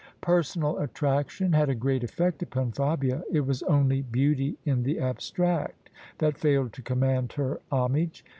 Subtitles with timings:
[0.19, 4.97] Per sonal attraction had a great effect upon Fabia: it was only beauty in the
[4.99, 8.25] abstract that failed to command her homage.